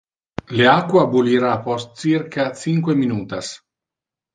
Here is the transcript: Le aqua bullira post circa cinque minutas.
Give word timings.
Le 0.61 0.65
aqua 0.71 1.03
bullira 1.11 1.53
post 1.67 1.95
circa 2.07 2.51
cinque 2.67 3.01
minutas. 3.05 3.57